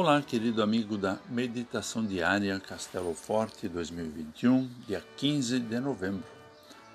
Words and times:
Olá, 0.00 0.22
querido 0.22 0.62
amigo 0.62 0.96
da 0.96 1.18
Meditação 1.28 2.06
Diária 2.06 2.60
Castelo 2.60 3.12
Forte 3.14 3.68
2021, 3.68 4.70
dia 4.86 5.04
15 5.16 5.58
de 5.58 5.80
novembro. 5.80 6.22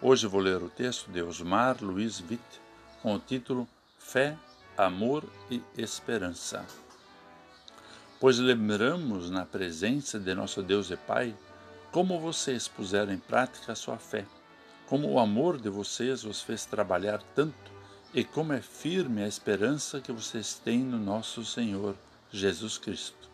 Hoje 0.02 0.26
vou 0.26 0.40
ler 0.40 0.64
o 0.64 0.70
texto 0.70 1.12
de 1.12 1.22
Osmar 1.22 1.76
Luiz 1.82 2.22
Witt 2.22 2.42
com 3.02 3.14
o 3.14 3.20
título 3.20 3.68
Fé, 4.00 4.38
Amor 4.78 5.26
e 5.52 5.62
Esperança. 5.78 6.66
Pois 8.22 8.40
lembramos 8.40 9.30
na 9.30 9.46
presença 9.46 10.18
de 10.18 10.34
nosso 10.34 10.64
Deus 10.64 10.90
e 10.90 10.96
Pai 10.96 11.36
como 11.92 12.22
vocês 12.22 12.70
puseram 12.70 13.12
em 13.12 13.20
prática 13.20 13.74
a 13.74 13.76
sua 13.76 13.98
fé, 13.98 14.26
como 14.88 15.12
o 15.12 15.20
amor 15.20 15.60
de 15.60 15.68
vocês 15.68 16.24
os 16.24 16.42
fez 16.42 16.66
trabalhar 16.66 17.22
tanto 17.36 17.70
e 18.14 18.24
como 18.24 18.54
é 18.54 18.62
firme 18.62 19.24
a 19.24 19.28
esperança 19.28 20.00
que 20.00 20.14
vocês 20.14 20.54
têm 20.54 20.80
no 20.80 20.98
nosso 20.98 21.44
Senhor 21.44 21.98
Jesus 22.34 22.80
Cristo. 22.80 23.30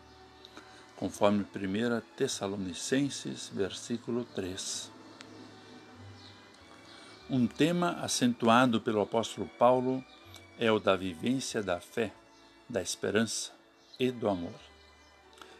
Conforme 0.94 1.42
1 1.42 2.02
Tessalonicenses, 2.14 3.50
versículo 3.50 4.26
3. 4.26 4.92
Um 7.30 7.46
tema 7.46 7.92
acentuado 8.02 8.78
pelo 8.78 9.00
apóstolo 9.00 9.48
Paulo 9.58 10.04
é 10.58 10.70
o 10.70 10.78
da 10.78 10.96
vivência 10.96 11.62
da 11.62 11.80
fé, 11.80 12.12
da 12.68 12.82
esperança 12.82 13.52
e 13.98 14.10
do 14.10 14.28
amor. 14.28 14.60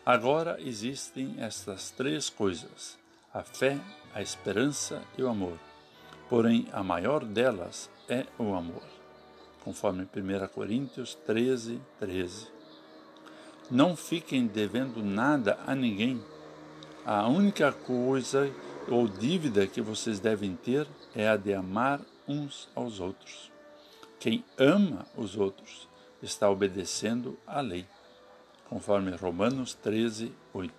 Agora 0.05 0.61
existem 0.61 1.37
estas 1.39 1.91
três 1.91 2.29
coisas: 2.29 2.99
a 3.33 3.43
fé, 3.43 3.81
a 4.13 4.21
esperança 4.21 5.03
e 5.17 5.23
o 5.23 5.29
amor. 5.31 5.59
Porém, 6.29 6.69
a 6.73 6.83
maior 6.83 7.25
delas 7.25 7.89
é 8.07 8.27
o 8.39 8.55
amor. 8.55 8.85
Conforme 9.65 10.03
1 10.03 10.49
Coríntios 10.49 11.15
13, 11.15 11.81
13. 11.99 12.60
Não 13.71 13.95
fiquem 13.95 14.49
devendo 14.49 15.01
nada 15.01 15.57
a 15.65 15.77
ninguém. 15.77 16.21
A 17.07 17.29
única 17.29 17.71
coisa 17.71 18.53
ou 18.89 19.07
dívida 19.07 19.65
que 19.65 19.81
vocês 19.81 20.19
devem 20.19 20.57
ter 20.57 20.89
é 21.15 21.29
a 21.29 21.37
de 21.37 21.55
amar 21.55 22.01
uns 22.27 22.69
aos 22.75 22.99
outros. 22.99 23.53
Quem 24.19 24.45
ama 24.59 25.07
os 25.17 25.37
outros 25.37 25.89
está 26.21 26.51
obedecendo 26.51 27.39
à 27.47 27.61
lei, 27.61 27.87
conforme 28.69 29.13
Romanos 29.13 29.73
13, 29.75 30.35
8. 30.53 30.75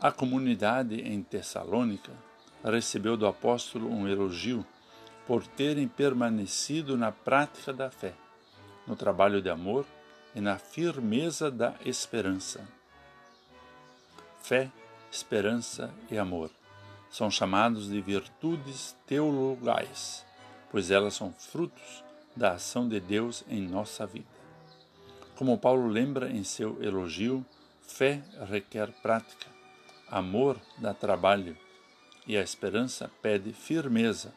A 0.00 0.10
comunidade 0.10 1.02
em 1.02 1.22
Tessalônica 1.22 2.12
recebeu 2.64 3.14
do 3.14 3.26
apóstolo 3.26 3.90
um 3.90 4.08
elogio 4.08 4.64
por 5.26 5.46
terem 5.46 5.86
permanecido 5.86 6.96
na 6.96 7.12
prática 7.12 7.74
da 7.74 7.90
fé, 7.90 8.14
no 8.86 8.96
trabalho 8.96 9.42
de 9.42 9.50
amor 9.50 9.86
e 10.34 10.40
na 10.40 10.58
firmeza 10.58 11.50
da 11.50 11.74
esperança. 11.84 12.66
Fé, 14.42 14.70
esperança 15.10 15.92
e 16.10 16.18
amor 16.18 16.50
são 17.12 17.30
chamados 17.30 17.90
de 17.90 18.00
virtudes 18.00 18.96
teologais, 19.06 20.24
pois 20.70 20.90
elas 20.90 21.14
são 21.14 21.30
frutos 21.30 22.02
da 22.34 22.52
ação 22.52 22.88
de 22.88 22.98
Deus 22.98 23.44
em 23.48 23.60
nossa 23.60 24.06
vida. 24.06 24.26
Como 25.36 25.58
Paulo 25.58 25.86
lembra 25.88 26.30
em 26.30 26.42
seu 26.42 26.82
elogio, 26.82 27.44
fé 27.82 28.22
requer 28.48 28.90
prática, 29.02 29.46
amor 30.08 30.58
dá 30.78 30.94
trabalho 30.94 31.54
e 32.26 32.36
a 32.36 32.42
esperança 32.42 33.10
pede 33.20 33.52
firmeza, 33.52 34.32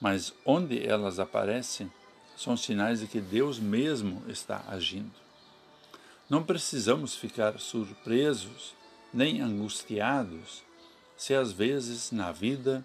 mas 0.00 0.34
onde 0.44 0.84
elas 0.84 1.20
aparecem, 1.20 1.92
são 2.40 2.56
sinais 2.56 3.00
de 3.00 3.06
que 3.06 3.20
Deus 3.20 3.58
mesmo 3.58 4.22
está 4.26 4.64
agindo. 4.66 5.12
Não 6.26 6.42
precisamos 6.42 7.14
ficar 7.14 7.60
surpresos 7.60 8.74
nem 9.12 9.42
angustiados 9.42 10.62
se 11.18 11.34
às 11.34 11.52
vezes 11.52 12.10
na 12.10 12.32
vida 12.32 12.82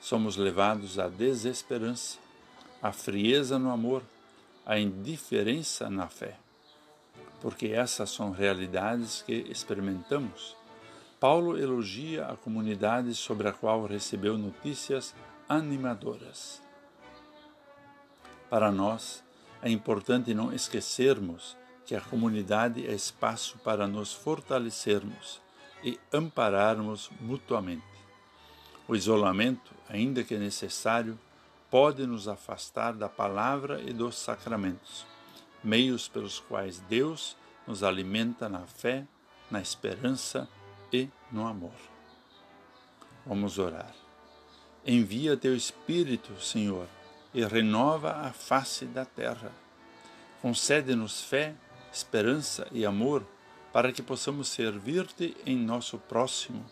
somos 0.00 0.36
levados 0.36 0.98
à 0.98 1.06
desesperança, 1.06 2.18
à 2.82 2.90
frieza 2.90 3.56
no 3.56 3.70
amor, 3.70 4.02
à 4.66 4.80
indiferença 4.80 5.88
na 5.88 6.08
fé. 6.08 6.36
Porque 7.40 7.68
essas 7.68 8.10
são 8.10 8.32
realidades 8.32 9.22
que 9.22 9.46
experimentamos. 9.48 10.56
Paulo 11.20 11.56
elogia 11.56 12.26
a 12.26 12.36
comunidade 12.36 13.14
sobre 13.14 13.46
a 13.46 13.52
qual 13.52 13.86
recebeu 13.86 14.36
notícias 14.36 15.14
animadoras. 15.48 16.66
Para 18.50 18.72
nós, 18.72 19.22
é 19.62 19.70
importante 19.70 20.32
não 20.32 20.52
esquecermos 20.52 21.56
que 21.84 21.94
a 21.94 22.00
comunidade 22.00 22.86
é 22.86 22.92
espaço 22.92 23.58
para 23.58 23.86
nos 23.86 24.12
fortalecermos 24.12 25.40
e 25.82 25.98
ampararmos 26.12 27.10
mutuamente. 27.20 27.84
O 28.86 28.94
isolamento, 28.96 29.74
ainda 29.88 30.24
que 30.24 30.36
necessário, 30.36 31.18
pode 31.70 32.06
nos 32.06 32.26
afastar 32.26 32.94
da 32.94 33.08
palavra 33.08 33.80
e 33.82 33.92
dos 33.92 34.16
sacramentos, 34.16 35.06
meios 35.62 36.08
pelos 36.08 36.40
quais 36.40 36.78
Deus 36.80 37.36
nos 37.66 37.82
alimenta 37.82 38.48
na 38.48 38.66
fé, 38.66 39.06
na 39.50 39.60
esperança 39.60 40.48
e 40.92 41.08
no 41.30 41.46
amor. 41.46 41.74
Vamos 43.26 43.58
orar. 43.58 43.94
Envia 44.86 45.36
teu 45.36 45.54
Espírito, 45.54 46.40
Senhor, 46.40 46.86
e 47.32 47.44
renova 47.44 48.12
a 48.26 48.32
face 48.32 48.84
da 48.84 49.04
terra. 49.04 49.52
Concede-nos 50.40 51.22
fé, 51.22 51.54
esperança 51.92 52.66
e 52.72 52.86
amor 52.86 53.26
para 53.72 53.92
que 53.92 54.02
possamos 54.02 54.48
servir-te 54.48 55.36
em 55.44 55.56
nosso 55.56 55.98
próximo 55.98 56.64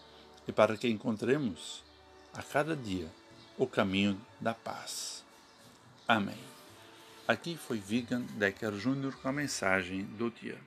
e 0.46 0.52
para 0.52 0.76
que 0.76 0.88
encontremos 0.88 1.84
a 2.32 2.42
cada 2.42 2.76
dia 2.76 3.10
o 3.58 3.66
caminho 3.66 4.20
da 4.40 4.54
paz. 4.54 5.24
Amém. 6.06 6.38
Aqui 7.26 7.56
foi 7.56 7.78
Vigan 7.78 8.22
Decker 8.36 8.72
Jr. 8.72 9.16
com 9.20 9.28
a 9.28 9.32
mensagem 9.32 10.04
do 10.04 10.30
dia. 10.30 10.58